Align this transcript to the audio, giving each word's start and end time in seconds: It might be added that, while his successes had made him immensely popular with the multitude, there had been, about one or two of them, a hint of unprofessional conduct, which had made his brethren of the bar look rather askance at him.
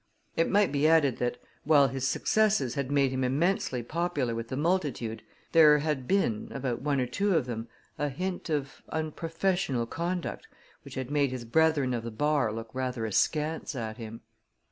It 0.35 0.49
might 0.49 0.71
be 0.71 0.87
added 0.87 1.17
that, 1.17 1.37
while 1.63 1.87
his 1.87 2.07
successes 2.07 2.73
had 2.73 2.89
made 2.91 3.11
him 3.11 3.23
immensely 3.23 3.83
popular 3.83 4.33
with 4.33 4.47
the 4.47 4.57
multitude, 4.57 5.21
there 5.51 5.77
had 5.77 6.07
been, 6.07 6.47
about 6.51 6.81
one 6.81 6.99
or 6.99 7.05
two 7.05 7.35
of 7.35 7.45
them, 7.45 7.67
a 7.99 8.09
hint 8.09 8.49
of 8.49 8.81
unprofessional 8.89 9.85
conduct, 9.85 10.47
which 10.81 10.95
had 10.95 11.11
made 11.11 11.29
his 11.29 11.45
brethren 11.45 11.93
of 11.93 12.03
the 12.03 12.09
bar 12.09 12.51
look 12.51 12.73
rather 12.73 13.05
askance 13.05 13.75
at 13.75 13.97
him. 13.97 14.21